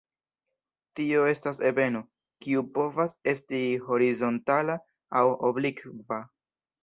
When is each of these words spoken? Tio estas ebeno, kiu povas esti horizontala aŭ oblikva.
Tio 0.99 1.25
estas 1.31 1.59
ebeno, 1.69 1.99
kiu 2.45 2.63
povas 2.79 3.13
esti 3.35 3.61
horizontala 3.89 4.79
aŭ 5.21 5.25
oblikva. 5.51 6.19